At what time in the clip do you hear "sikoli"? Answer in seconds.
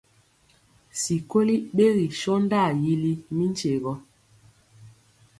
1.01-1.55